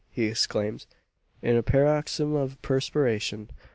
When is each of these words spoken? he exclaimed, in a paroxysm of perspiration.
he 0.09 0.25
exclaimed, 0.25 0.87
in 1.43 1.55
a 1.55 1.61
paroxysm 1.61 2.33
of 2.33 2.59
perspiration. 2.63 3.51